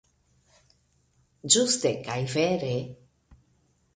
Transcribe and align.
Ĝuste 1.55 1.93
kaj 2.09 2.17
vere. 2.33 2.73